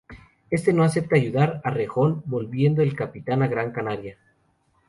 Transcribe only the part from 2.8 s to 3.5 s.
el capitán a